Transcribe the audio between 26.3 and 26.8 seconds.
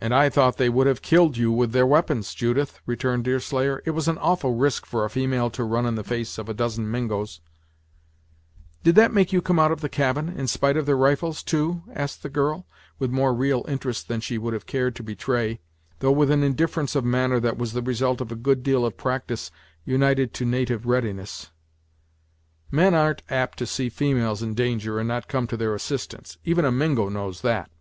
Even a